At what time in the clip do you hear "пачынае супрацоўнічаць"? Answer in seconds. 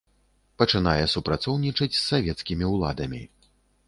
0.59-1.97